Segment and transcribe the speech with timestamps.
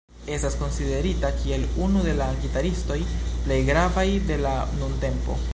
[0.35, 2.99] Estas konsiderita kiel unu de la gitaristoj
[3.45, 5.43] plej gravaj de la nuntempo.